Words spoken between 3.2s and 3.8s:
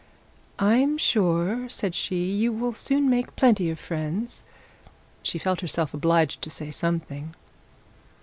plenty of